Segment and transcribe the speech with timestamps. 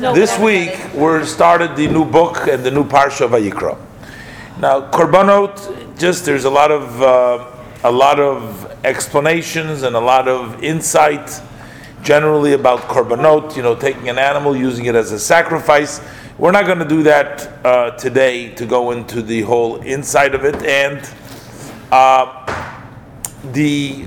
[0.00, 3.76] know This week we're started the new book and the new parsha of Vayikra.
[4.60, 7.44] Now, korbanot, just there's a lot of uh,
[7.84, 11.40] a lot of explanations and a lot of insight,
[12.02, 13.56] generally about korbanot.
[13.56, 16.00] You know, taking an animal, using it as a sacrifice.
[16.38, 20.44] We're not going to do that uh, today to go into the whole inside of
[20.44, 21.08] it and
[21.90, 22.44] uh,
[23.52, 24.06] the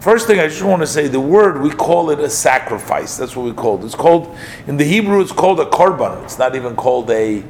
[0.00, 3.16] First thing I just want to say, the word we call it a sacrifice.
[3.16, 3.84] That's what we call it.
[3.84, 4.36] It's called
[4.68, 5.20] in the Hebrew.
[5.20, 6.22] It's called a korban.
[6.24, 7.42] It's not even called a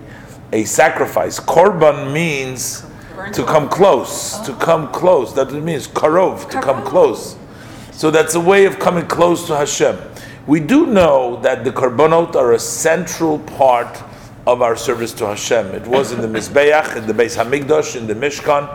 [0.53, 1.39] a sacrifice.
[1.39, 2.87] Korban means
[3.34, 4.39] to come close.
[4.47, 5.34] To come close.
[5.34, 6.48] That means karov.
[6.51, 7.37] To come close.
[7.92, 9.98] So that's a way of coming close to Hashem.
[10.47, 14.03] We do know that the korbanot are a central part
[14.47, 15.67] of our service to Hashem.
[15.75, 18.67] It was in the Mizbeach, in the Beis Hamikdash, in the Mishkan.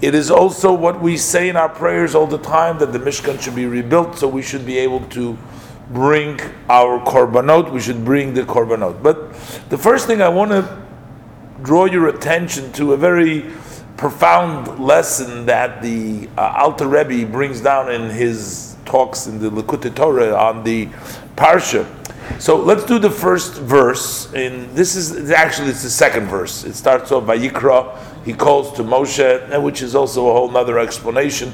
[0.00, 3.40] It is also what we say in our prayers all the time that the Mishkan
[3.40, 5.36] should be rebuilt, so we should be able to
[5.90, 6.40] bring
[6.70, 7.70] our korbanot.
[7.70, 9.02] We should bring the korbanot.
[9.02, 9.32] But
[9.68, 10.82] the first thing I want to
[11.62, 13.44] draw your attention to a very
[13.98, 19.94] profound lesson that the uh, Alter Rebbe brings down in his talks in the Likutei
[19.94, 20.86] Torah on the
[21.36, 21.86] Parsha.
[22.40, 24.32] So let's do the first verse.
[24.32, 26.64] In this is actually it's the second verse.
[26.64, 28.09] It starts off Vayikra.
[28.24, 31.52] He calls to Moshe, which is also a whole other explanation.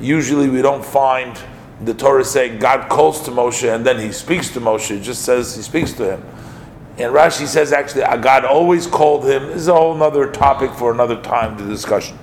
[0.00, 1.38] Usually we don't find
[1.82, 4.90] the Torah saying God calls to Moshe and then he speaks to Moshe.
[4.90, 6.24] It just says he speaks to him.
[6.98, 9.48] And Rashi says actually God always called him.
[9.48, 12.18] This is a whole other topic for another time, to discussion.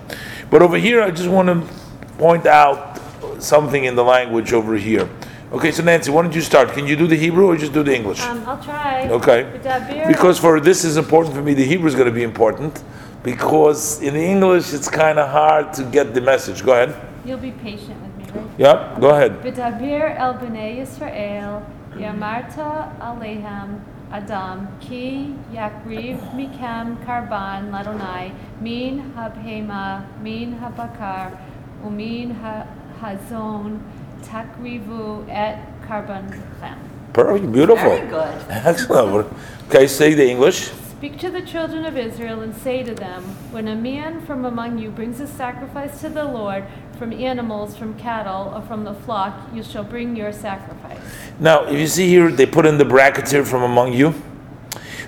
[0.49, 1.73] But over here, I just want to
[2.17, 2.99] point out
[3.37, 5.09] something in the language over here.
[5.51, 6.69] Okay, so Nancy, why don't you start?
[6.69, 8.21] Can you do the Hebrew or just do the English?
[8.21, 9.07] Um, I'll try.
[9.09, 10.05] Okay.
[10.07, 12.83] Because for this is important for me, the Hebrew is going to be important
[13.23, 16.63] because in English it's kind of hard to get the message.
[16.63, 16.95] Go ahead.
[17.25, 18.49] You'll be patient with me, right?
[18.57, 19.41] Yeah, go ahead.
[19.41, 21.63] B'dabir el b'nei Yisrael,
[21.95, 23.79] yamarta alehem
[24.11, 31.35] Adam, ki yakriv mikem karban ladonai, min habhema, min habakar,
[31.83, 32.67] umin ha-
[33.01, 33.79] hazon,
[34.21, 36.77] takrivu et karban chem.
[37.13, 37.89] Perfect, beautiful.
[37.89, 38.35] Very good.
[38.49, 39.27] Excellent.
[39.69, 40.69] Okay, say the English.
[41.03, 44.77] Speak to the children of Israel and say to them, When a man from among
[44.77, 46.63] you brings a sacrifice to the Lord
[46.97, 51.01] from animals, from cattle, or from the flock, you shall bring your sacrifice.
[51.41, 54.13] Now, if you see here, they put in the brackets here from among you.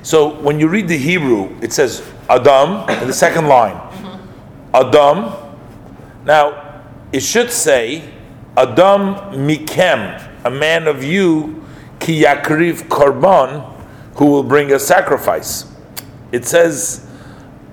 [0.03, 3.75] So when you read the Hebrew, it says Adam in the second line.
[3.75, 4.75] Mm-hmm.
[4.75, 5.55] Adam.
[6.25, 8.13] Now, it should say
[8.57, 9.16] Adam
[9.47, 11.66] mikem, a man of you,
[12.01, 13.72] ki yakriv korban,
[14.16, 15.72] who will bring a sacrifice.
[16.35, 17.07] It says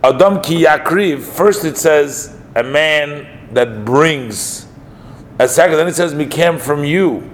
[0.05, 1.21] Adam ki yakriv.
[1.21, 4.69] First, it says a man that brings
[5.41, 5.79] a sacrifice.
[5.79, 7.29] Then it says mikem from you.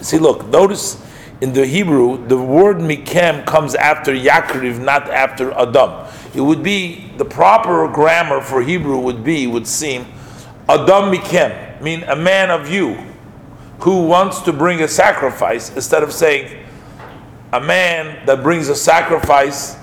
[0.00, 1.02] See, look, notice
[1.40, 6.06] in the Hebrew, the word mikem comes after Yakriv, not after Adam.
[6.32, 10.06] It would be, the proper grammar for Hebrew would be, would seem,
[10.68, 12.94] Adam mikem, mean a man of you
[13.80, 16.64] who wants to bring a sacrifice, instead of saying,
[17.52, 19.76] a man that brings a sacrifice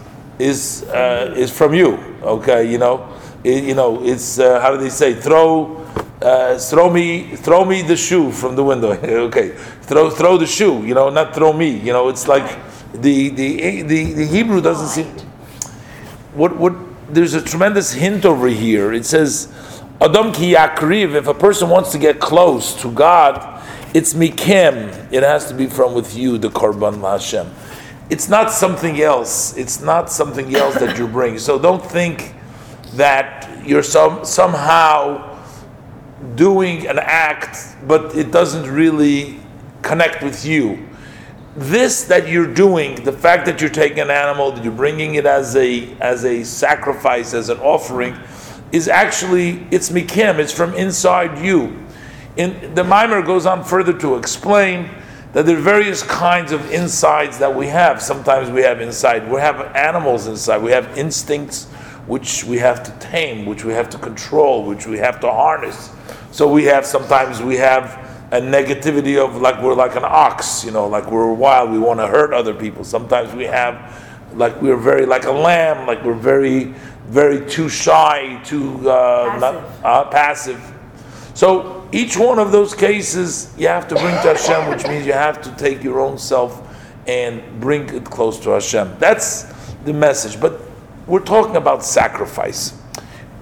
[0.50, 1.98] is uh, is from you.
[2.24, 3.08] Okay, you know,
[3.44, 5.14] It- you know, it's uh, how do they say?
[5.16, 5.78] Throw,
[6.22, 8.92] uh, throw me, throw me the shoe from the window.
[9.28, 9.50] okay,
[9.90, 10.86] throw, throw the shoe.
[10.86, 11.70] You know, not throw me.
[11.70, 12.48] You know, it's like
[12.94, 15.08] the the the, the Hebrew doesn't seem.
[16.34, 16.74] What what?
[17.10, 18.94] There's a tremendous hint over here.
[18.94, 19.48] It says,
[20.00, 21.16] Adam ki yakriv.
[21.16, 23.36] If a person wants to get close to God,
[23.94, 25.12] it's mikem.
[25.12, 27.48] It has to be from with you, the korban Hashem.
[28.12, 29.56] It's not something else.
[29.56, 31.40] It's not something else that you bring.
[31.40, 32.36] So don't think
[32.96, 35.40] that you're some, somehow
[36.36, 39.40] doing an act, but it doesn't really
[39.82, 40.90] connect with you.
[41.56, 45.26] This that you're doing, the fact that you're taking an animal, that you're bringing it
[45.26, 48.18] as a as a sacrifice, as an offering,
[48.74, 50.40] is actually it's mikem.
[50.40, 51.78] It's from inside you.
[52.38, 54.90] In the maamar goes on further to explain
[55.34, 58.02] that there are various kinds of insides that we have.
[58.02, 61.68] Sometimes we have inside, we have animals inside, we have instincts
[62.08, 65.92] which we have to tame, which we have to control, which we have to harness.
[66.32, 68.00] So we have sometimes we have
[68.32, 72.00] a negativity of like we're like an ox, you know, like we're wild, we want
[72.00, 72.84] to hurt other people.
[72.84, 74.02] Sometimes we have
[74.34, 76.74] like we're very like a lamb, like we're very,
[77.08, 80.60] very too shy, too uh, not uh, passive.
[81.34, 85.14] So each one of those cases you have to bring to Hashem, which means you
[85.14, 86.68] have to take your own self
[87.08, 88.98] and bring it close to Hashem.
[89.00, 89.44] That's
[89.86, 90.40] the message.
[90.40, 90.62] But
[91.08, 92.80] we're talking about sacrifice.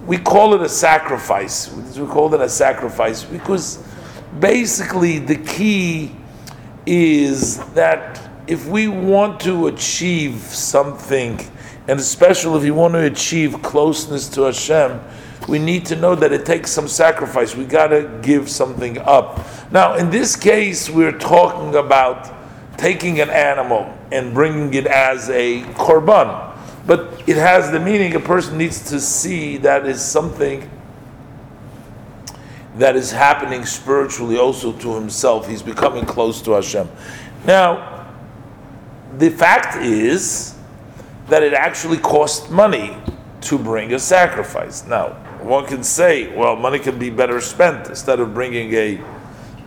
[0.06, 1.70] We call it a sacrifice.
[1.72, 3.84] We call it a sacrifice because
[4.38, 6.16] basically the key
[6.86, 11.38] is that if we want to achieve something,
[11.86, 15.00] and especially if you want to achieve closeness to Hashem,
[15.48, 17.56] we need to know that it takes some sacrifice.
[17.56, 19.40] We got to give something up.
[19.72, 22.32] Now, in this case, we're talking about
[22.76, 26.56] taking an animal and bringing it as a korban.
[26.86, 30.68] But it has the meaning a person needs to see that is something
[32.76, 35.48] that is happening spiritually also to himself.
[35.48, 36.88] He's becoming close to Hashem.
[37.44, 38.08] Now,
[39.18, 40.56] the fact is
[41.28, 42.96] that it actually costs money
[43.42, 44.86] to bring a sacrifice.
[44.86, 49.00] Now, one can say, well, money can be better spent instead of bringing a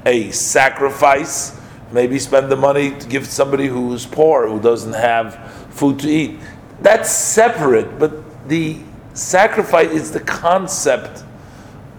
[0.06, 1.60] a sacrifice.
[1.92, 6.40] Maybe spend the money to give somebody who's poor, who doesn't have food to eat.
[6.82, 8.80] That's separate, but the
[9.14, 11.24] sacrifice is the concept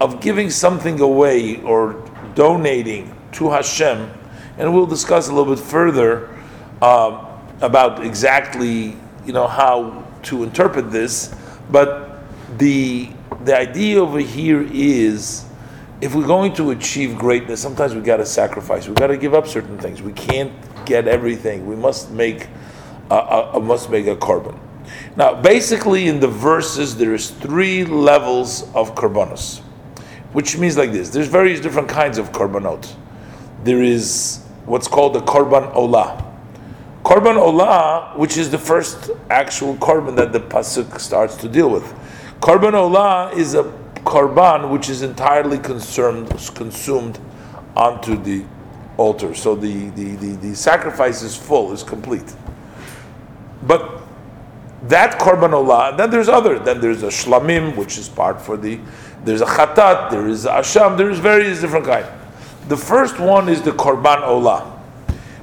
[0.00, 4.10] of giving something away or donating to Hashem,
[4.58, 6.28] and we'll discuss a little bit further
[6.82, 11.34] uh, about exactly you know how to interpret this.
[11.70, 12.18] But
[12.58, 13.08] the
[13.44, 15.44] the idea over here is
[16.00, 18.86] if we're going to achieve greatness, sometimes we've got to sacrifice.
[18.86, 20.02] We've got to give up certain things.
[20.02, 20.52] We can't
[20.84, 21.66] get everything.
[21.66, 22.48] We must make
[23.10, 24.58] a, a, a must make a korban.
[25.16, 29.60] Now, basically, in the verses, there is three levels of korbanos,
[30.32, 32.94] which means like this: there's various different kinds of korbanot.
[33.62, 36.22] There is what's called the korban olah.
[37.02, 41.94] Korban olah, which is the first actual korban that the pasuk starts to deal with.
[42.44, 43.62] Korban olah is a
[44.04, 47.18] korban which is entirely consumed consumed
[47.74, 48.44] onto the
[48.98, 49.34] altar.
[49.34, 52.34] So the, the, the, the sacrifice is full, is complete.
[53.62, 54.02] But
[54.82, 56.58] that korban olah, then there's other.
[56.58, 58.78] Then there's a shlamim, which is part for the.
[59.24, 62.08] There's a chatat, there is a asham, there's various different kinds.
[62.68, 64.70] The first one is the korban olah.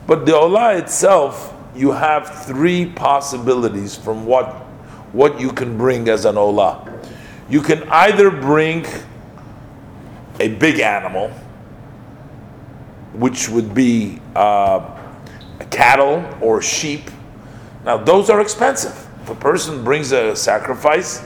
[0.06, 4.68] But the olah itself, you have three possibilities from what
[5.13, 6.88] what you can bring as an olah.
[7.50, 8.86] You can either bring
[10.40, 11.30] a big animal,
[13.13, 14.98] which would be uh,
[15.69, 17.10] cattle or sheep.
[17.84, 19.08] Now, those are expensive.
[19.24, 21.22] If a person brings a sacrifice,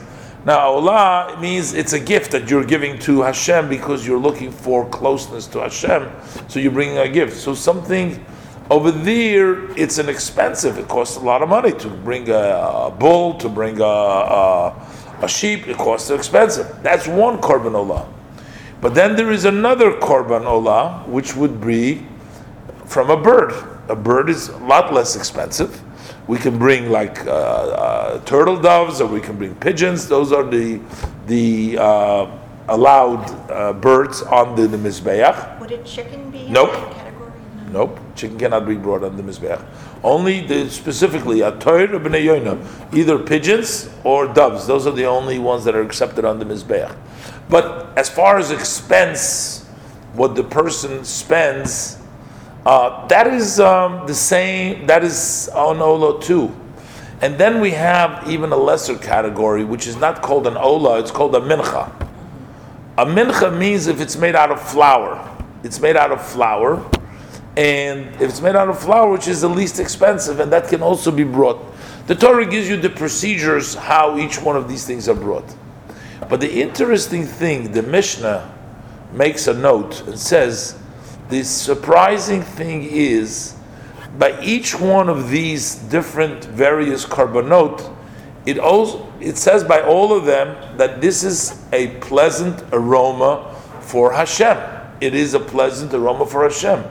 [0.46, 4.88] now olah means it's a gift that you're giving to Hashem because you're looking for
[4.90, 6.12] closeness to Hashem.
[6.48, 7.38] So you're bringing a gift.
[7.38, 8.24] So something
[8.70, 10.78] over there, it's an expensive.
[10.78, 14.88] It costs a lot of money to bring a, a bull, to bring a, a,
[15.22, 15.68] a, sheep.
[15.68, 16.82] It costs expensive.
[16.82, 18.08] That's one korban olah.
[18.82, 22.06] But then there is another korban olah, which would be
[22.86, 23.54] from a bird.
[23.88, 25.82] A bird is a lot less expensive.
[26.28, 30.08] We can bring like uh, uh, turtle doves, or we can bring pigeons.
[30.08, 30.82] Those are the
[31.28, 32.32] the uh,
[32.68, 35.60] allowed uh, birds on the, the mizbeach.
[35.60, 36.72] Would a chicken be in Nope.
[36.72, 37.32] that category?
[37.72, 37.86] No.
[37.86, 39.64] Nope, chicken cannot be brought on the mizbeach.
[40.04, 44.68] Only the specifically a toir or bnei yoina, either pigeons or doves.
[44.68, 46.96] Those are the only ones that are accepted on the mizbeach.
[47.50, 49.66] But as far as expense,
[50.14, 51.98] what the person spends,
[52.66, 54.88] uh, that is um, the same.
[54.88, 56.56] That is on ola too.
[57.22, 61.12] And then we have even a lesser category, which is not called an ola; it's
[61.12, 61.92] called a mincha.
[62.98, 65.32] A mincha means if it's made out of flour.
[65.64, 66.84] It's made out of flour,
[67.58, 70.82] and if it's made out of flour, which is the least expensive, and that can
[70.82, 71.60] also be brought.
[72.08, 75.56] The Torah gives you the procedures how each one of these things are brought.
[76.30, 78.54] But the interesting thing, the Mishnah
[79.14, 80.78] makes a note and says,
[81.30, 83.56] the surprising thing is,
[84.18, 87.96] by each one of these different various korbanot,
[88.46, 94.14] it also it says by all of them that this is a pleasant aroma for
[94.14, 94.58] Hashem.
[95.02, 96.84] It is a pleasant aroma for Hashem.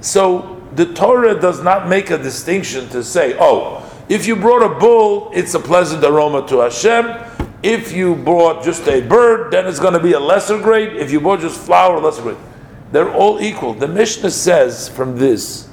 [0.00, 4.78] So the Torah does not make a distinction to say, oh, if you brought a
[4.78, 7.24] bull, it's a pleasant aroma to Hashem.
[7.62, 10.96] If you brought just a bird, then it's going to be a lesser grade.
[10.96, 12.36] If you brought just flour, lesser grade.
[12.92, 13.74] They're all equal.
[13.74, 15.68] The Mishnah says from this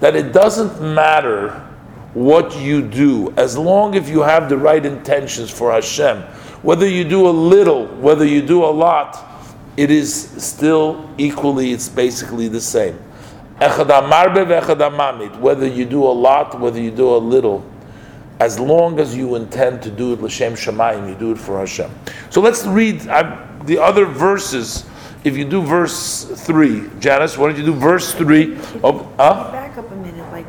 [0.00, 1.66] that it doesn't matter
[2.12, 6.22] what you do as long as you have the right intentions for Hashem.
[6.62, 9.26] Whether you do a little, whether you do a lot,
[9.76, 10.12] it is
[10.42, 12.98] still equally, it's basically the same.
[13.60, 13.84] Whether
[15.66, 17.62] you do a lot, whether you do a little,
[18.40, 21.90] as long as you intend to do it l'shem shamayim, you do it for Hashem.
[22.30, 24.86] So let's read uh, the other verses.
[25.24, 28.54] If you do verse three, Janice, why don't you do verse three?
[28.82, 29.50] Of, huh?
[29.52, 30.46] Back up a minute, like,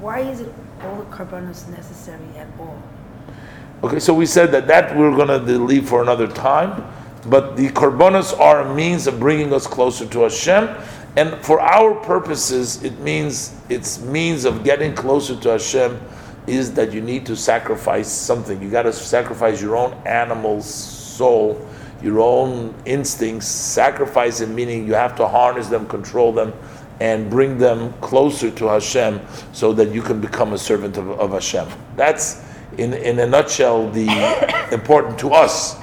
[0.00, 0.50] why is it
[0.82, 2.82] all the korbanos necessary at all?
[3.84, 6.90] Okay, so we said that that we're going to leave for another time,
[7.26, 10.74] but the korbanos are a means of bringing us closer to Hashem,
[11.16, 15.98] And for our purposes, it means its means of getting closer to Hashem
[16.46, 18.60] is that you need to sacrifice something.
[18.62, 21.66] You got to sacrifice your own animal soul,
[22.02, 23.46] your own instincts.
[23.46, 26.52] Sacrifice it meaning you have to harness them, control them,
[27.00, 29.20] and bring them closer to Hashem
[29.52, 31.66] so that you can become a servant of, of Hashem.
[31.96, 32.44] That's
[32.78, 34.06] in in a nutshell the
[34.72, 35.76] important to us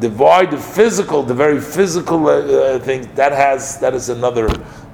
[0.00, 4.48] the void, the physical, the very physical uh, uh, thing that has that is another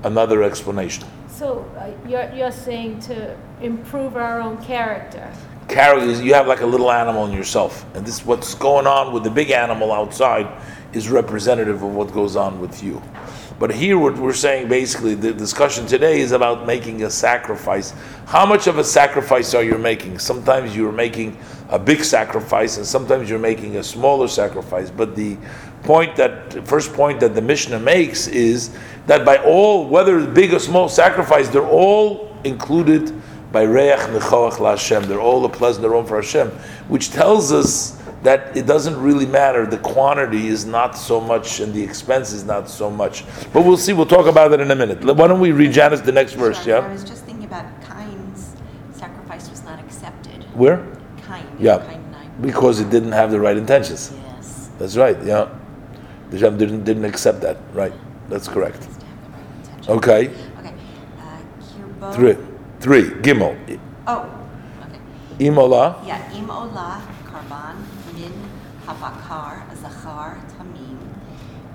[0.04, 1.06] another explanation.
[1.28, 5.32] So uh, you're, you're saying to improve our own character.
[5.70, 9.22] Is you have like a little animal in yourself, and this what's going on with
[9.22, 10.48] the big animal outside
[10.92, 13.00] is representative of what goes on with you.
[13.60, 17.92] But here, what we're saying basically, the discussion today is about making a sacrifice.
[18.24, 20.18] How much of a sacrifice are you making?
[20.18, 21.36] Sometimes you're making
[21.68, 24.90] a big sacrifice, and sometimes you're making a smaller sacrifice.
[24.90, 25.36] But the
[25.82, 28.74] point that first point that the Mishnah makes is
[29.04, 33.12] that by all, whether big or small sacrifice, they're all included
[33.52, 35.04] by Reach Nechoach LaHashem.
[35.04, 36.48] They're all a pleasant aroma for Hashem,
[36.88, 39.66] which tells us that it doesn't really matter.
[39.66, 43.24] The quantity is not so much, and the expense is not so much.
[43.52, 43.92] But we'll see.
[43.92, 45.02] We'll talk about it in a minute.
[45.04, 46.62] Why don't we read Janice the next verse?
[46.62, 46.82] Sure.
[46.82, 48.56] I was just thinking about Cain's
[48.92, 50.44] sacrifice was not accepted.
[50.54, 50.86] Where?
[51.26, 51.46] Cain.
[51.58, 51.78] Yeah.
[52.40, 54.12] Because it didn't have the right intentions.
[54.14, 54.70] Yes.
[54.78, 55.16] That's right.
[55.24, 55.48] Yeah.
[56.30, 57.56] The Hashem didn't didn't accept that.
[57.72, 57.92] Right.
[58.28, 58.84] That's correct.
[58.84, 59.96] Has to have the right.
[59.98, 60.28] Okay.
[60.60, 60.74] Okay.
[62.00, 62.36] Uh, Three.
[62.80, 63.04] Three.
[63.20, 63.80] Gimel.
[64.06, 64.30] Oh.
[64.82, 65.46] Okay.
[65.46, 66.00] Imola.
[66.06, 66.20] Yeah.
[66.32, 67.76] Im olah karban
[68.90, 70.98] habakar zachar tamim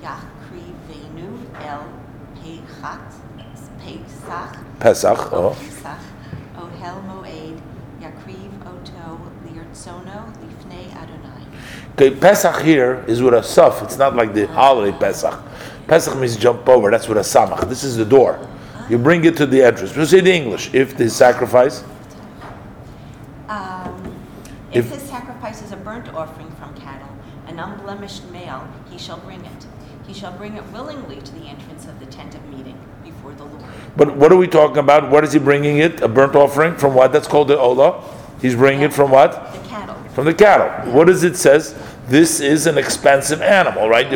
[0.02, 1.84] yakrivenu el
[2.36, 3.14] pechat
[3.80, 5.32] pesach Pesach.
[5.34, 5.52] Oh.
[5.52, 6.00] Pesach,
[6.58, 7.62] Ohel Moed,
[8.02, 11.46] Yakriv Oto, Lirtzono, Lifnei Adonai.
[11.94, 12.12] Okay.
[12.12, 13.82] Pesach here is with a suf.
[13.84, 15.40] It's not like the holiday Pesach.
[15.88, 16.92] Pesach means jump over.
[16.92, 17.70] That's with a samach.
[17.70, 18.38] This is the door.
[18.90, 19.96] You bring it to the entrance.
[19.96, 20.74] We'll say the English.
[20.74, 21.84] If the sacrifice.
[23.48, 24.14] Um,
[24.72, 26.52] If If- his sacrifice is a burnt offering
[27.56, 29.66] an unblemished male, he shall bring it.
[30.06, 33.46] He shall bring it willingly to the entrance of the tent of meeting before the
[33.46, 33.64] Lord.
[33.96, 35.10] But what are we talking about?
[35.10, 36.02] What is he bringing it?
[36.02, 37.14] A burnt offering from what?
[37.14, 38.04] That's called the olah.
[38.42, 39.54] He's bringing it from what?
[39.54, 39.96] The cattle.
[40.14, 40.92] From the cattle.
[40.92, 41.76] What does it says?
[42.08, 44.12] This is an expensive animal, right?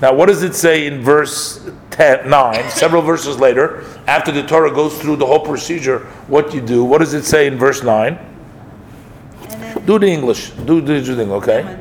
[0.00, 4.72] Now, what does it say in verse 10, 9, several verses later, after the Torah
[4.72, 5.98] goes through the whole procedure,
[6.28, 6.84] what you do?
[6.84, 8.18] What does it say in verse 9?
[9.84, 10.50] Do the English.
[10.50, 11.78] Do the do the thing, okay?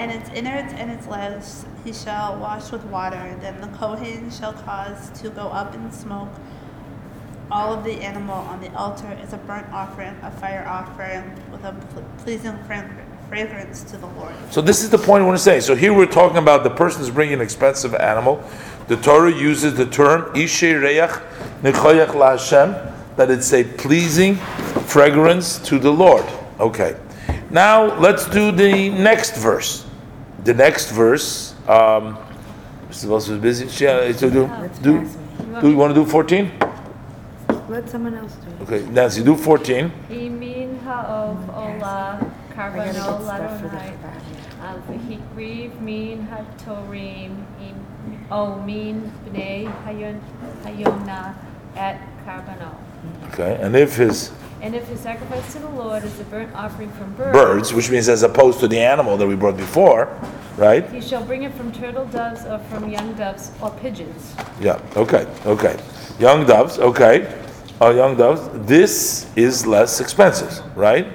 [0.00, 3.36] And its innards and its legs he shall wash with water.
[3.42, 6.30] Then the Kohen shall cause to go up in smoke
[7.50, 11.64] all of the animal on the altar as a burnt offering, a fire offering with
[11.64, 11.72] a
[12.18, 12.56] pleasing
[13.28, 14.32] fragrance to the Lord.
[14.50, 15.60] So this is the point I want to say.
[15.60, 18.42] So here we're talking about the person is bringing an expensive animal.
[18.88, 21.10] The Torah uses the term Ishe Reach
[21.62, 24.36] Nechoyach LaHashem, that it's a pleasing
[24.86, 26.24] fragrance to the Lord.
[26.58, 26.96] Okay.
[27.50, 29.89] Now let's do the next verse.
[30.44, 31.54] The next verse.
[31.68, 32.16] Um,
[32.88, 33.06] Mr.
[33.06, 33.66] Voss was busy.
[33.84, 35.08] Yeah, so do, Let's do,
[35.60, 36.50] do you want to do 14?
[37.68, 38.62] Let someone else do it.
[38.62, 39.92] Okay, Nancy, do 14.
[40.10, 43.96] Imin ha'ov ola I gotta get karbano stuff for the ladonai.
[44.60, 44.82] Shabbat.
[44.88, 51.34] V'hikriv min hatorim im o bnei hayona
[51.76, 52.74] at karbano.
[53.28, 54.32] Okay, and if his
[54.62, 57.90] And if his sacrifice to the Lord is a burnt offering from birds, birds, which
[57.90, 60.08] means as opposed to the animal that we brought before,
[60.56, 60.88] right?
[60.90, 64.34] he shall bring it from turtle doves or from young doves or pigeons.
[64.60, 65.78] Yeah, okay, okay.
[66.18, 67.40] Young doves, okay.
[67.80, 71.06] Uh, young doves, this is less expensive, right?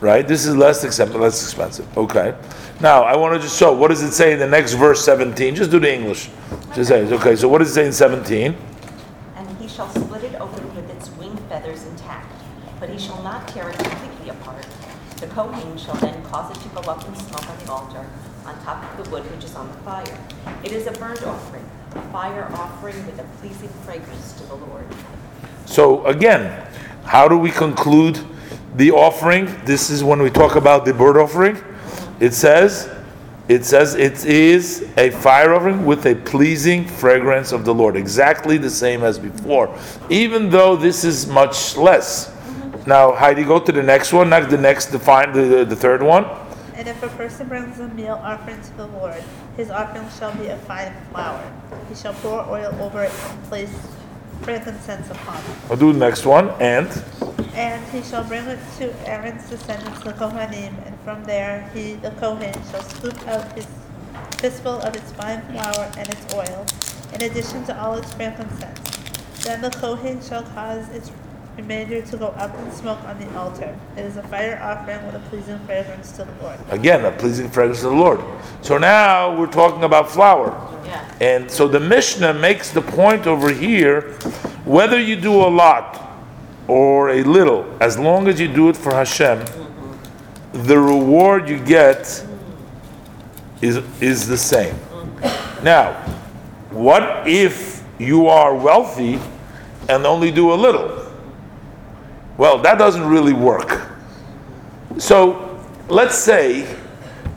[0.00, 0.26] Right?
[0.26, 1.86] This is less expensive, less expensive.
[1.96, 2.34] Okay.
[2.80, 5.54] Now, I want to just show, what does it say in the next verse 17?
[5.54, 6.30] Just do the English.
[6.74, 7.12] Just say, it.
[7.12, 8.56] okay, so what does it say in 17?
[9.36, 12.32] And he shall split it open with its wing feathers intact,
[12.79, 14.66] but he shall not tear it completely apart.
[15.16, 18.06] The Kohen shall then cause it to go up in smoke on the altar,
[18.46, 20.18] on top of the wood which is on the fire.
[20.64, 24.86] It is a burnt offering, a fire offering with a pleasing fragrance to the Lord.
[25.66, 26.66] So again,
[27.04, 28.18] how do we conclude
[28.76, 29.54] the offering?
[29.64, 31.62] This is when we talk about the burnt offering.
[32.18, 32.90] It says,
[33.48, 38.58] it says it is a fire offering with a pleasing fragrance of the Lord, exactly
[38.58, 39.76] the same as before,
[40.08, 42.36] even though this is much less.
[42.86, 44.30] Now, Heidi, go to the next one.
[44.30, 46.24] Next, the next, define the the third one.
[46.74, 49.22] And if a person brings a meal offering to the Lord,
[49.56, 51.42] his offering shall be of fine flour.
[51.88, 53.74] He shall pour oil over it and place
[54.42, 55.70] frankincense upon it.
[55.70, 56.48] I'll do the next one.
[56.58, 56.88] And
[57.54, 62.12] And he shall bring it to Aaron's descendants, the Kohanim, and from there he, the
[62.12, 63.66] Kohen, shall scoop out his
[64.38, 66.64] fistful of its fine flour and its oil,
[67.12, 68.80] in addition to all its frankincense.
[69.44, 71.10] Then the Kohen shall cause its
[71.56, 73.78] remainder to go up in smoke on the altar.
[73.96, 76.58] It is a fire offering with a pleasing fragrance to the Lord.
[76.70, 78.20] Again, a pleasing fragrance to the Lord.
[78.62, 80.48] So now we're talking about flour.
[80.84, 81.16] Yeah.
[81.20, 84.12] And so the Mishnah makes the point over here
[84.64, 86.08] whether you do a lot
[86.68, 89.44] or a little, as long as you do it for Hashem,
[90.52, 92.24] the reward you get
[93.60, 94.74] is, is the same.
[95.62, 95.94] Now,
[96.70, 99.18] what if you are wealthy
[99.88, 100.99] and only do a little?
[102.40, 103.82] Well, that doesn't really work.
[104.96, 106.74] So let's say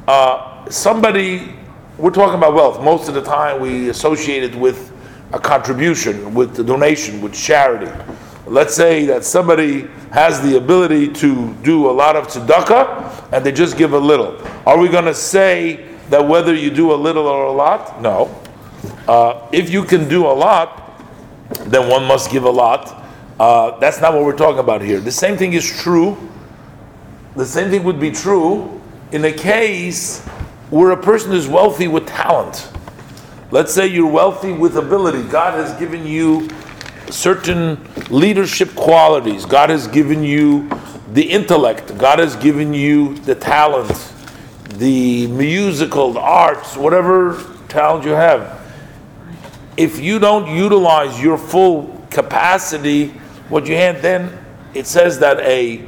[0.07, 1.53] uh, somebody,
[1.97, 2.81] we're talking about wealth.
[2.81, 4.93] Most of the time we associate it with
[5.33, 7.91] a contribution, with the donation, with charity.
[8.47, 13.51] Let's say that somebody has the ability to do a lot of tzedakah and they
[13.51, 14.41] just give a little.
[14.65, 18.01] Are we going to say that whether you do a little or a lot?
[18.01, 18.33] No.
[19.09, 20.97] Uh, if you can do a lot,
[21.65, 23.02] then one must give a lot.
[23.39, 24.99] Uh, that's not what we're talking about here.
[24.99, 26.17] The same thing is true.
[27.35, 30.23] The same thing would be true in a case
[30.69, 32.69] where a person is wealthy with talent.
[33.51, 35.23] Let's say you're wealthy with ability.
[35.29, 36.49] God has given you
[37.09, 39.45] certain leadership qualities.
[39.45, 40.69] God has given you
[41.11, 41.97] the intellect.
[41.97, 44.11] God has given you the talent,
[44.69, 48.59] the musical, the arts, whatever talent you have.
[49.77, 53.13] If you don't utilize your full capacity,
[53.53, 54.35] what you had then,
[54.73, 55.85] it says that a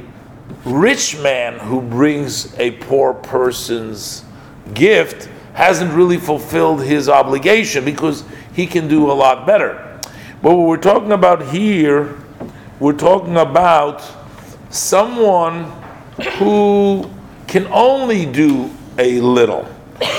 [0.64, 4.24] rich man who brings a poor person's
[4.72, 8.22] gift hasn't really fulfilled his obligation because
[8.54, 10.00] he can do a lot better.
[10.42, 12.16] But what we're talking about here,
[12.78, 14.00] we're talking about
[14.70, 15.64] someone
[16.38, 17.10] who
[17.48, 19.66] can only do a little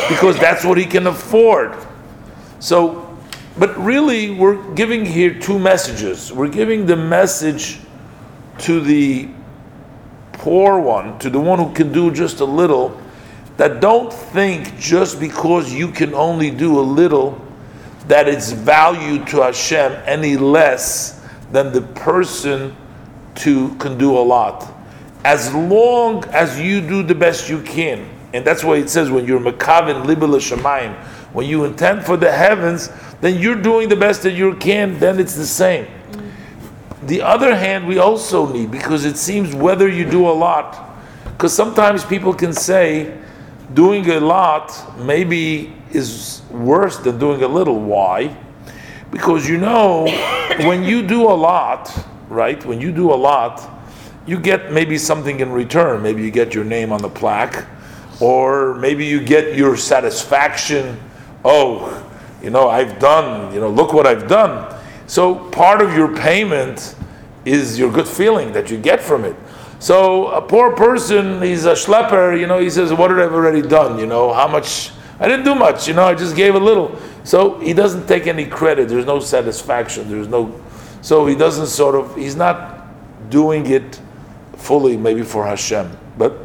[0.10, 1.74] because that's what he can afford.
[2.60, 3.07] So,
[3.60, 6.32] but really, we're giving here two messages.
[6.32, 7.80] We're giving the message
[8.60, 9.30] to the
[10.34, 13.02] poor one, to the one who can do just a little,
[13.58, 17.44] that don't think just because you can only do a little
[18.08, 22.76] that it's value to Hashem any less than the person
[23.36, 24.74] to can do a lot.
[25.26, 29.26] As long as you do the best you can, and that's why it says when
[29.26, 30.94] you're makavin libel shemayim,
[31.34, 32.90] when you intend for the heavens,
[33.22, 35.00] then you're doing the best that you can.
[35.00, 35.88] Then it's the same.
[37.04, 41.56] The other hand, we also need because it seems whether you do a lot, because
[41.56, 43.18] sometimes people can say
[43.74, 47.80] doing a lot maybe is worse than doing a little.
[47.80, 48.36] Why?
[49.12, 50.06] Because you know,
[50.60, 51.92] when you do a lot,
[52.30, 52.64] right?
[52.66, 53.68] When you do a lot,
[54.26, 56.02] you get maybe something in return.
[56.04, 57.66] Maybe you get your name on the plaque,
[58.20, 61.00] or maybe you get your satisfaction.
[61.46, 62.04] Oh,
[62.42, 64.76] you know, I've done, you know, look what I've done.
[65.08, 66.96] So part of your payment
[67.46, 69.36] is your good feeling that you get from it.
[69.80, 73.62] So a poor person, he's a schlepper, you know, he says, What have I already
[73.62, 74.00] done?
[74.00, 77.00] You know, how much I didn't do much, you know, I just gave a little.
[77.24, 78.88] So he doesn't take any credit.
[78.88, 80.10] There's no satisfaction.
[80.10, 80.62] There's no,
[81.02, 82.88] so he doesn't sort of, he's not
[83.30, 84.00] doing it
[84.58, 85.96] fully, maybe for Hashem.
[86.18, 86.38] But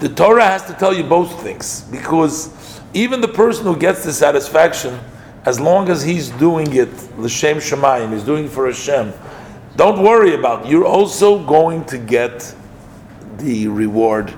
[0.00, 2.48] the Torah has to tell you both things because
[2.94, 4.98] even the person who gets the satisfaction,
[5.44, 9.12] as long as he's doing it, l'shem shemayim, he's doing it for Hashem,
[9.76, 10.64] don't worry about.
[10.64, 10.70] It.
[10.70, 12.54] You're also going to get
[13.38, 14.32] the reward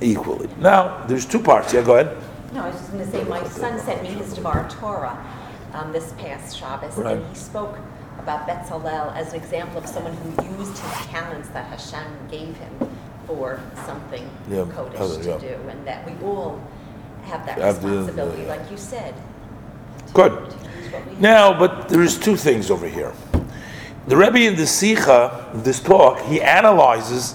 [0.00, 0.48] equally.
[0.58, 1.72] Now, there's two parts.
[1.74, 2.16] Yeah, go ahead.
[2.52, 5.18] No, I was just going to say, my son sent me his Devar Torah
[5.74, 7.16] um, this past Shabbos, Right.
[7.18, 7.76] and he spoke
[8.20, 12.96] about Betzalel as an example of someone who used his talents that Hashem gave him
[13.26, 15.38] for something Yeah, Kodesh other- to yeah.
[15.38, 16.60] do, and that we all
[17.26, 19.14] have that Have the- responsibility, like you said.
[20.08, 20.32] to- Good.
[20.32, 21.20] to use what we have.
[21.20, 23.12] Now, but there's two things over here.
[24.08, 27.34] The Rebbe in the Sikha, in this talk, he analyzes,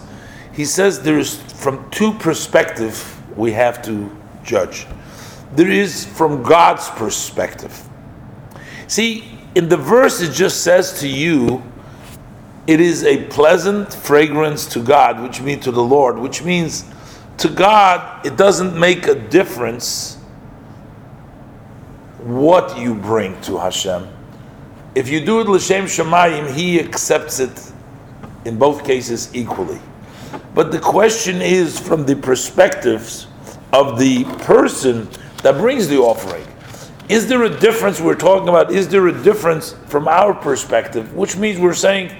[0.53, 3.03] he says there's from two perspectives
[3.35, 4.09] we have to
[4.43, 4.87] judge.
[5.55, 7.77] There is from God's perspective.
[8.87, 11.61] See, in the verse it just says to you,
[12.67, 16.85] it is a pleasant fragrance to God, which means to the Lord, which means
[17.37, 20.17] to God it doesn't make a difference
[22.19, 24.07] what you bring to Hashem.
[24.93, 27.71] If you do it l'shem shemayim, He accepts it
[28.45, 29.79] in both cases equally.
[30.53, 33.27] But the question is from the perspectives
[33.73, 35.09] of the person
[35.43, 36.45] that brings the offering.
[37.09, 38.71] Is there a difference we're talking about?
[38.71, 41.13] Is there a difference from our perspective?
[41.13, 42.11] Which means we're saying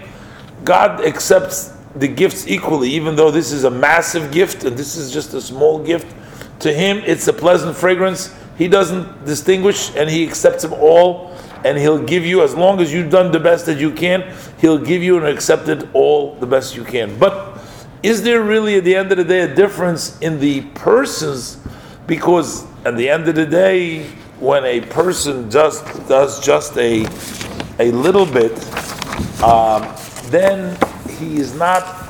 [0.64, 5.12] God accepts the gifts equally, even though this is a massive gift and this is
[5.12, 6.08] just a small gift.
[6.60, 8.34] To Him, it's a pleasant fragrance.
[8.58, 12.94] He doesn't distinguish and He accepts them all and He'll give you, as long as
[12.94, 16.48] you've done the best that you can, He'll give you and accept it all the
[16.48, 17.18] best you can.
[17.20, 17.60] But
[18.04, 21.58] is there really, at the end of the day, a difference in the persons?
[22.08, 24.06] Because at the end of the day,
[24.40, 27.06] when a person just does just a
[27.80, 28.52] a little bit,
[29.44, 29.88] um,
[30.30, 30.78] then
[31.22, 32.10] he is not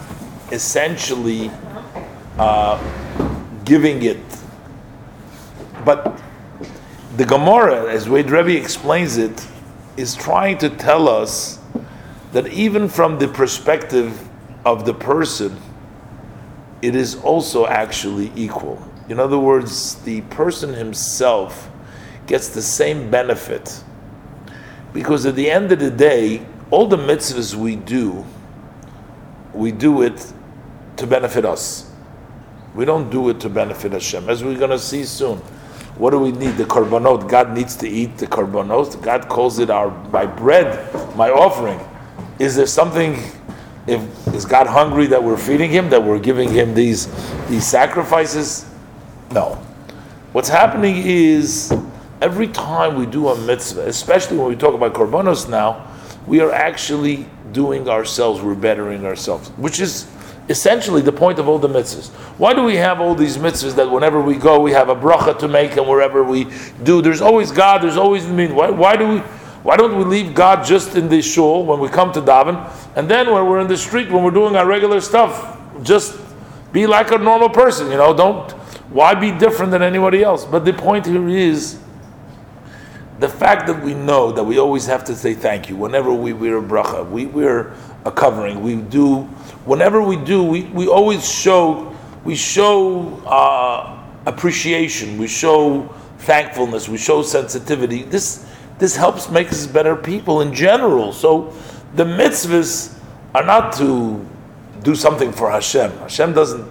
[0.52, 1.52] essentially
[2.38, 2.82] uh,
[3.66, 4.24] giving it.
[5.84, 6.22] But
[7.18, 9.46] the Gemara, as Wade Rebbe explains it,
[9.98, 11.60] is trying to tell us
[12.32, 14.30] that even from the perspective
[14.64, 15.58] of the person,
[16.82, 18.82] it is also actually equal.
[19.10, 21.70] In other words, the person himself
[22.28, 23.84] gets the same benefit.
[24.94, 28.26] Because at the end of the day, all the mitzvahs we do,
[29.54, 30.34] we do it
[30.98, 31.92] to benefit us.
[32.76, 34.30] We don't do it to benefit Hashem.
[34.30, 35.42] As we're going to see soon.
[35.98, 36.58] What do we need?
[36.58, 37.30] The korbanot.
[37.30, 39.02] God needs to eat the korbanot.
[39.02, 41.80] God calls it our my bread, my offering.
[42.40, 43.22] Is there something?
[43.88, 47.08] If is God hungry that we're feeding Him, that we're giving Him these
[47.50, 48.66] these sacrifices?
[49.32, 49.56] No.
[50.32, 51.74] What's happening is
[52.22, 55.91] every time we do a mitzvah, especially when we talk about korbanos now,
[56.28, 58.42] we are actually doing ourselves.
[58.42, 60.08] We're bettering ourselves, which is
[60.50, 62.10] essentially the point of all the mitzvahs.
[62.38, 65.38] Why do we have all these mitzvahs that whenever we go, we have a bracha
[65.40, 66.48] to make, and wherever we
[66.84, 68.56] do, there's always God, there's always the mean.
[68.56, 69.20] Why, why do we?
[69.64, 73.08] Why don't we leave God just in the shul when we come to daven, and
[73.08, 76.20] then when we're in the street when we're doing our regular stuff, just
[76.72, 78.12] be like a normal person, you know?
[78.12, 78.52] Don't.
[78.90, 80.46] Why be different than anybody else?
[80.46, 81.80] But the point here is
[83.22, 86.34] the fact that we know that we always have to say thank you whenever we
[86.34, 87.72] wear a bracha, we wear
[88.04, 89.22] a covering, we do
[89.64, 95.88] whenever we do, we, we always show we show uh, appreciation, we show
[96.20, 98.04] thankfulness, we show sensitivity.
[98.04, 98.46] This
[98.80, 101.14] this helps make us better people in general.
[101.14, 101.54] So
[101.94, 102.98] the mitzvahs
[103.36, 104.26] are not to
[104.82, 105.92] do something for Hashem.
[106.00, 106.68] Hashem doesn't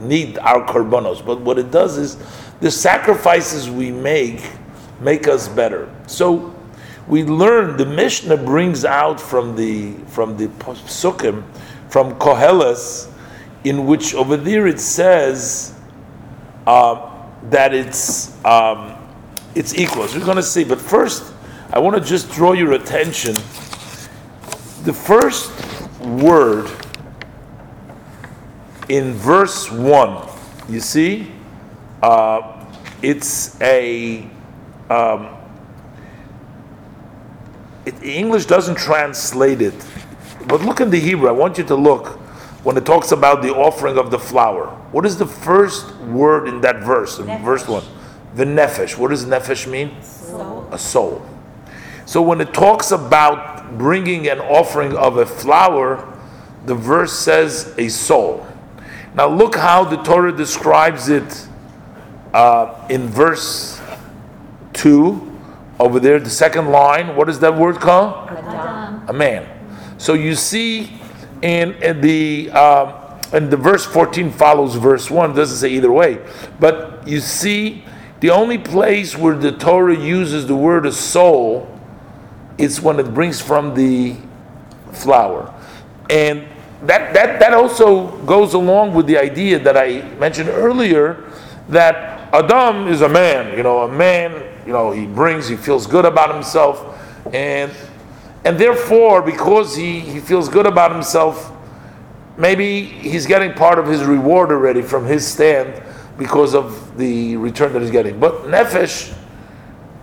[0.00, 2.16] need our korbanos, but what it does is
[2.60, 4.48] the sacrifices we make
[5.00, 5.88] make us better.
[6.06, 6.54] So
[7.06, 11.42] we learn the Mishnah brings out from the from the Sukkim,
[11.88, 13.10] from Koheles,
[13.64, 15.74] in which over there it says
[16.66, 17.10] uh,
[17.44, 18.96] that it's um,
[19.54, 20.04] it's equal.
[20.04, 21.32] As we're going to see, but first
[21.72, 23.34] I want to just draw your attention.
[24.84, 25.50] The first
[26.00, 26.70] word
[28.88, 30.28] in verse one,
[30.68, 31.30] you see,
[32.02, 32.64] uh,
[33.02, 34.28] it's a
[34.90, 35.36] um,
[37.84, 39.74] it, English doesn't translate it,
[40.46, 41.28] but look in the Hebrew.
[41.28, 42.18] I want you to look
[42.64, 44.66] when it talks about the offering of the flour.
[44.92, 47.18] What is the first word in that verse?
[47.18, 47.44] In Nefesh.
[47.44, 47.84] verse one,
[48.34, 48.96] the nefesh.
[48.96, 50.02] What does nefesh mean?
[50.02, 51.24] So, A soul.
[52.04, 56.18] So when it talks about bringing an offering of a flour,
[56.64, 58.46] the verse says a soul.
[59.14, 61.46] Now look how the Torah describes it
[62.32, 63.77] uh, in verse
[64.78, 65.30] two
[65.78, 67.14] over there, the second line.
[67.16, 68.30] What is that word called?
[68.30, 69.08] Adam.
[69.08, 69.46] a man.
[69.98, 70.98] So you see,
[71.42, 72.94] in, in the um,
[73.32, 75.34] and the verse fourteen follows verse one.
[75.34, 76.24] Doesn't say either way,
[76.58, 77.84] but you see,
[78.20, 81.68] the only place where the Torah uses the word a soul,
[82.56, 84.16] is when it brings from the
[84.92, 85.54] flower
[86.10, 86.46] and
[86.82, 91.24] that that that also goes along with the idea that I mentioned earlier
[91.68, 93.56] that Adam is a man.
[93.56, 94.54] You know, a man.
[94.68, 95.48] You know, he brings.
[95.48, 96.84] He feels good about himself,
[97.32, 97.72] and
[98.44, 101.50] and therefore, because he, he feels good about himself,
[102.36, 105.82] maybe he's getting part of his reward already from his stand
[106.18, 108.20] because of the return that he's getting.
[108.20, 109.16] But nefesh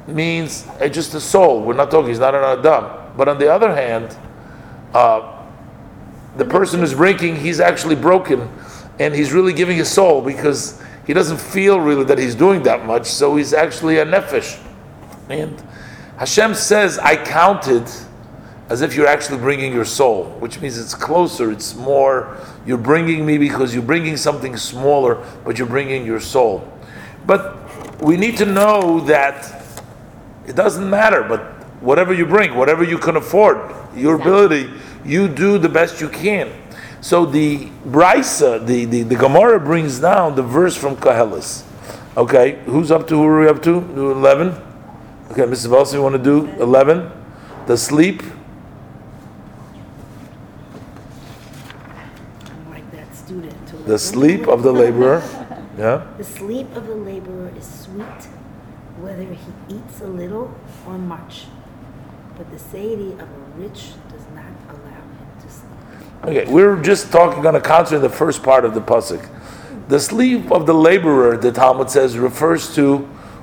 [0.07, 1.61] means just a soul.
[1.61, 3.13] We're not talking, he's not an Adam.
[3.15, 4.17] But on the other hand,
[4.95, 5.45] uh,
[6.37, 8.49] the person who's breaking, he's actually broken
[8.97, 12.85] and he's really giving his soul because he doesn't feel really that he's doing that
[12.85, 14.61] much, so he's actually a nefesh.
[15.29, 15.61] And
[16.17, 17.89] Hashem says, I counted
[18.69, 23.25] as if you're actually bringing your soul, which means it's closer, it's more, you're bringing
[23.25, 26.67] me because you're bringing something smaller, but you're bringing your soul.
[27.27, 29.61] But we need to know that
[30.47, 31.41] it doesn't matter, but
[31.81, 34.71] whatever you bring, whatever you can afford, your ability,
[35.05, 36.51] you do the best you can.
[37.01, 41.63] So the Brisa, the, the, the Gemara brings down the verse from Koheles.
[42.17, 43.81] Okay, who's up to, who are we up to?
[43.81, 44.49] Do 11?
[45.31, 45.67] Okay, Mrs.
[45.67, 47.11] Velsi, you want to do 11?
[47.67, 48.23] The sleep?
[52.45, 53.85] I'm like that student.
[53.85, 55.21] The sleep of the laborer.
[55.77, 56.07] Yeah?
[56.17, 58.29] The sleep of the laborer is sweet,
[58.97, 61.47] whether he eats a little or much.
[62.37, 65.71] but the satiety of a rich does not allow him to sleep.
[66.25, 69.29] Okay, we're just talking on a concentrate in the first part of the pasuk.
[69.89, 72.97] The sleep of the laborer, the Talmud says, refers to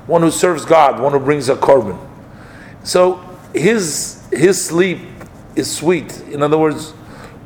[0.05, 1.97] one who serves God, one who brings a korban.
[2.83, 3.23] So
[3.55, 4.99] his his sleep
[5.55, 6.19] is sweet.
[6.23, 6.91] In other words,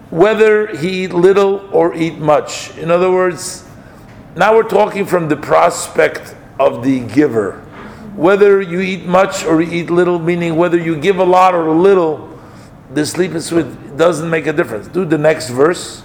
[0.09, 2.75] whether he eat little or eat much.
[2.79, 3.63] In other words,
[4.35, 7.59] now we're talking from the prospect of the giver.
[8.15, 11.67] Whether you eat much or you eat little, meaning whether you give a lot or
[11.67, 12.26] a little,
[12.93, 13.97] the sleep is sweet.
[13.97, 14.87] Doesn't make a difference.
[14.87, 16.03] Do the next verse.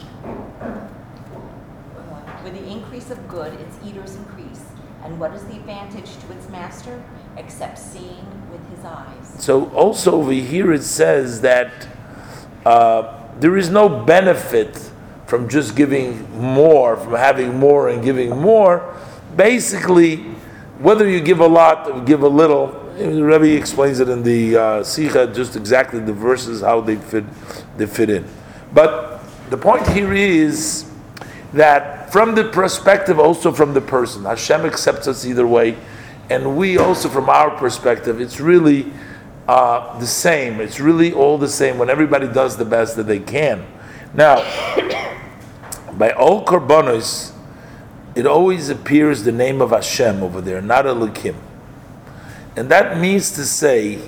[2.42, 4.64] With the increase of good, its eaters increase.
[5.04, 7.02] And what is the advantage to its master?
[7.36, 9.34] Except seeing with his eyes.
[9.38, 11.88] So also over here it says that
[12.64, 14.90] uh, there is no benefit
[15.26, 18.94] from just giving more, from having more and giving more.
[19.34, 20.16] Basically,
[20.78, 24.56] whether you give a lot or give a little, the Rebbe explains it in the
[24.56, 27.24] uh, Sikha, just exactly the verses how they fit,
[27.76, 28.24] they fit in.
[28.72, 30.90] But the point here is
[31.52, 35.76] that from the perspective, also from the person, Hashem accepts us either way,
[36.30, 38.92] and we also, from our perspective, it's really
[39.48, 40.60] uh, the same.
[40.60, 43.66] It's really all the same when everybody does the best that they can.
[44.14, 44.36] Now,
[45.98, 47.32] by all korbanos,
[48.14, 51.36] it always appears the name of Hashem over there, not Elohim.
[52.56, 53.98] And that means to say,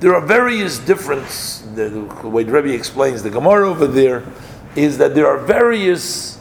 [0.00, 1.60] there are various difference.
[1.74, 1.88] The,
[2.22, 4.24] the way Rebbe explains the Gemara over there
[4.74, 6.40] is that there are various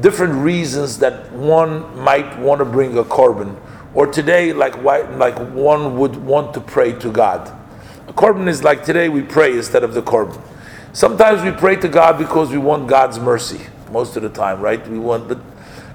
[0.00, 3.56] different reasons that one might want to bring a korban,
[3.94, 7.56] or today, like why, like one would want to pray to God.
[8.06, 10.40] A korban is like today we pray instead of the korban.
[10.92, 13.60] Sometimes we pray to God because we want God's mercy.
[13.90, 14.86] Most of the time, right?
[14.88, 15.38] We want, but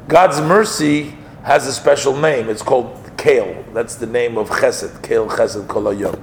[0.08, 2.50] God's mercy has a special name.
[2.50, 3.66] It's called Kale.
[3.74, 5.02] That's the name of Chesed.
[5.02, 6.16] Kale Chesed Kol.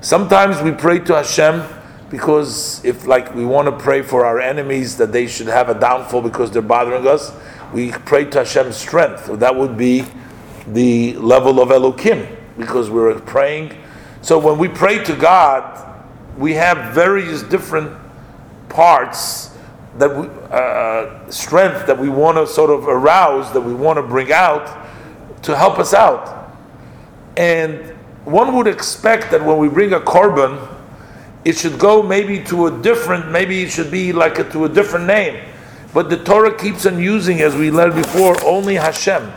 [0.00, 1.62] Sometimes we pray to Hashem
[2.08, 5.78] because if, like, we want to pray for our enemies that they should have a
[5.78, 7.30] downfall because they're bothering us,
[7.74, 9.26] we pray to Hashem's strength.
[9.26, 10.06] That would be
[10.66, 12.26] the level of Elohim
[12.56, 13.76] because we're praying.
[14.22, 16.02] So when we pray to God,
[16.38, 17.92] we have various different
[18.70, 19.50] parts
[19.98, 24.02] that we, uh, strength that we want to sort of arouse, that we want to
[24.02, 24.86] bring out
[25.42, 26.54] to help us out.
[27.36, 30.76] And one would expect that when we bring a korban,
[31.44, 34.68] it should go maybe to a different, maybe it should be like a, to a
[34.68, 35.42] different name.
[35.92, 39.32] But the Torah keeps on using, as we learned before, only Hashem.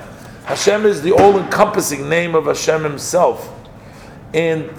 [0.45, 3.49] Hashem is the all-encompassing name of Hashem Himself,
[4.33, 4.69] and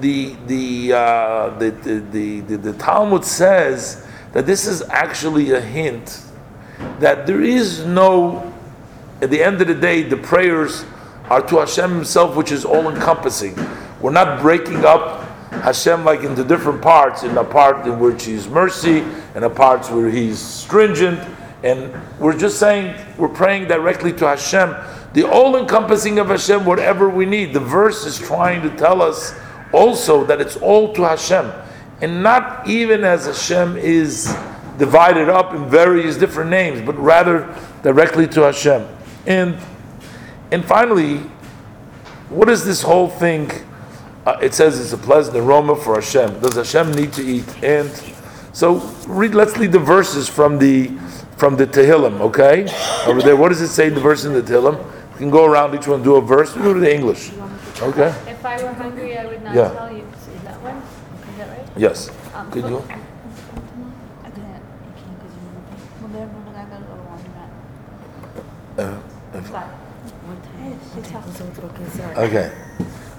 [0.00, 5.60] the the, uh, the, the, the, the the Talmud says that this is actually a
[5.60, 6.22] hint
[6.98, 8.51] that there is no.
[9.22, 10.84] At the end of the day, the prayers
[11.30, 13.54] are to Hashem Himself, which is all-encompassing.
[14.00, 18.48] We're not breaking up Hashem like into different parts, in a part in which He's
[18.48, 19.04] mercy,
[19.36, 21.20] and a parts where He's stringent,
[21.62, 24.74] and we're just saying we're praying directly to Hashem,
[25.12, 27.52] the all-encompassing of Hashem, whatever we need.
[27.52, 29.38] The verse is trying to tell us
[29.72, 31.52] also that it's all to Hashem,
[32.00, 34.36] and not even as Hashem is
[34.78, 38.84] divided up in various different names, but rather directly to Hashem.
[39.26, 39.58] And
[40.50, 41.18] and finally,
[42.28, 43.50] what is this whole thing?
[44.26, 46.40] Uh, it says it's a pleasant aroma for Hashem.
[46.40, 47.62] Does Hashem need to eat?
[47.64, 47.90] And
[48.52, 49.34] so read.
[49.34, 50.88] Let's read the verses from the
[51.36, 52.20] from the Tehillim.
[52.20, 52.66] Okay,
[53.06, 53.36] over there.
[53.36, 54.78] What does it say in the verse in the Tehillim?
[55.12, 56.54] We can go around each one and do a verse.
[56.54, 57.32] We do the English.
[57.80, 58.14] Okay.
[58.28, 59.68] If I were hungry, I would not Yeah.
[59.70, 60.04] tell you.
[60.04, 60.76] Is that one?
[60.76, 61.66] Is that right?
[61.76, 62.10] Yes.
[62.34, 62.82] Um, Could you?
[62.88, 63.00] Can't.
[63.00, 64.62] You can't
[65.18, 65.42] because you
[66.00, 66.54] Well, they're moving.
[66.54, 67.50] I gotta go to laundromat.
[68.78, 69.11] Uh,
[69.50, 70.78] One time,
[71.26, 71.84] nosotros que
[72.16, 72.52] okay.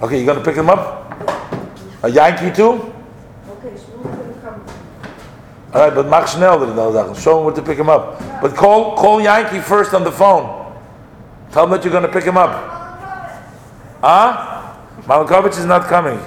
[0.02, 1.12] Okay, you gonna pick him up?
[2.04, 2.94] A Yankee too?
[3.50, 4.66] Okay, Shmuel can come.
[5.74, 7.16] All right, but mach schnell the Sachen.
[7.16, 8.20] Show him where to pick him up.
[8.42, 10.64] But call call Yankee first on the phone.
[11.52, 12.52] Tell him that you're going to pick him up.
[14.02, 14.74] Huh?
[15.04, 16.20] Malkovich is not coming.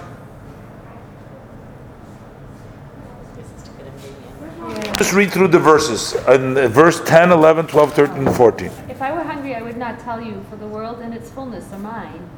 [4.97, 6.15] Just read through the verses.
[6.29, 8.86] In uh, verse 10, 11, 12, 13, 14.
[8.97, 11.71] If I were hungry, I would not tell you, for the world and its fullness
[11.71, 12.31] are mine.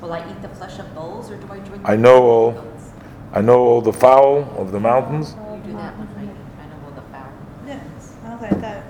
[0.00, 1.82] Will I eat the flesh of bulls or do I drink?
[1.84, 2.72] I know all.
[3.32, 5.36] I know all the fowl of the mountains.
[5.38, 6.34] You do that one, right?
[6.60, 7.32] I know all the fowl.
[7.64, 8.16] Yes.
[8.26, 8.84] Okay, got it.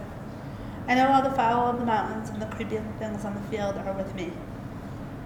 [0.89, 3.77] I know all the fowl of the mountains and the creeping things on the field
[3.77, 4.33] are with me.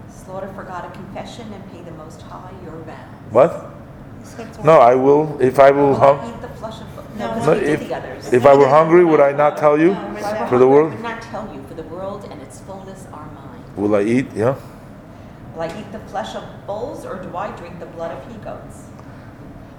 [0.09, 2.97] Slaughter for God a confession and pay the Most High your vows.
[3.29, 4.65] What?
[4.65, 5.39] No, I will.
[5.39, 5.91] If I will.
[5.91, 7.00] Will I eat the flesh of bulls?
[7.17, 8.33] No, No, no, we did if, the others.
[8.33, 9.93] if I were hungry, would I not tell you?
[9.93, 10.49] No, we're If I were not.
[10.49, 10.91] For the I world?
[10.93, 13.63] would not tell you, for the world and its fullness are mine.
[13.75, 14.27] Will I eat?
[14.35, 14.55] Yeah.
[15.55, 18.37] Will I eat the flesh of bulls or do I drink the blood of he
[18.39, 18.83] goats?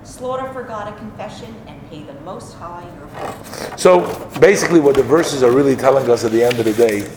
[0.05, 3.79] Slaughter for God a confession and pay the Most High your vote.
[3.79, 7.09] So basically, what the verses are really telling us at the end of the day,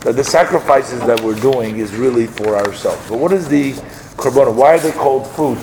[0.00, 3.08] that the sacrifices that we're doing is really for ourselves.
[3.08, 3.72] But what is the
[4.18, 4.52] korbanah?
[4.54, 5.58] Why are they called food?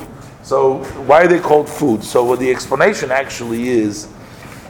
[0.49, 2.03] So why are they called food?
[2.03, 4.07] So what the explanation actually is,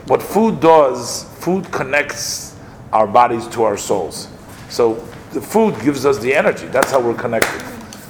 [0.08, 2.58] what food does, food connects
[2.92, 4.28] our bodies to our souls.
[4.68, 4.96] So
[5.32, 6.66] the food gives us the energy.
[6.68, 7.64] That's how we're connected.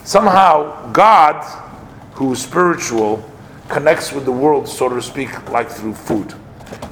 [0.04, 1.44] Somehow God,
[2.14, 3.24] who is spiritual,
[3.68, 6.32] connects with the world, so to speak, like through food.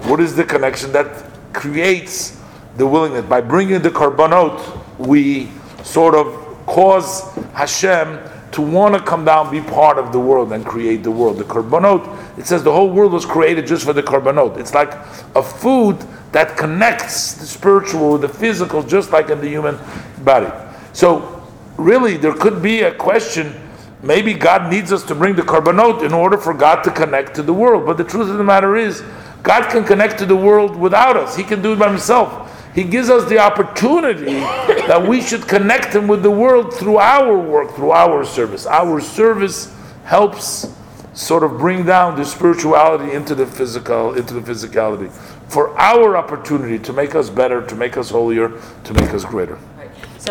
[0.05, 2.39] What is the connection that creates
[2.75, 3.25] the willingness?
[3.25, 4.61] By bringing the korbanot,
[4.99, 5.49] we
[5.83, 6.27] sort of
[6.67, 8.19] cause Hashem
[8.57, 11.37] to want to come down, be part of the world, and create the world.
[11.37, 14.57] The korbanot, it says the whole world was created just for the korbanot.
[14.57, 14.93] It's like
[15.35, 19.77] a food that connects the spiritual with the physical, just like in the human
[20.23, 20.51] body.
[20.91, 23.53] So, really, there could be a question
[24.01, 27.43] maybe God needs us to bring the korbanot in order for God to connect to
[27.43, 27.85] the world.
[27.85, 29.03] But the truth of the matter is,
[29.43, 31.37] God can connect to the world without us.
[31.37, 32.56] He can do it by himself.
[32.77, 34.25] He gives us the opportunity
[34.85, 38.67] that we should connect him with the world through our work, through our service.
[38.67, 40.71] Our service helps
[41.11, 45.11] sort of bring down the spirituality into the physical, into the physicality.
[45.49, 49.57] For our opportunity to make us better, to make us holier, to make us greater.